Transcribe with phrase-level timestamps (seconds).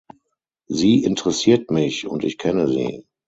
[0.65, 3.05] Sie interessiert mich, und ich kenne sie.